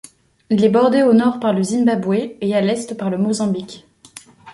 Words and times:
Il 0.49 0.65
est 0.65 0.69
bordé 0.69 1.03
au 1.03 1.13
nord 1.13 1.39
par 1.39 1.53
le 1.53 1.61
Zimbabwe 1.61 2.33
et 2.41 2.55
à 2.55 2.61
l'est 2.61 2.95
par 2.97 3.11
le 3.11 3.19
Mozambique. 3.19 3.85